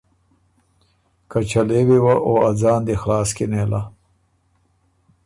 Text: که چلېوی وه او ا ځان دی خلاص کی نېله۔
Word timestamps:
که 1.29 1.39
چلېوی 1.49 1.99
وه 2.03 2.15
او 2.25 2.33
ا 2.49 2.51
ځان 2.61 2.79
دی 2.87 2.95
خلاص 3.01 3.29
کی 3.37 3.45
نېله۔ 3.51 3.81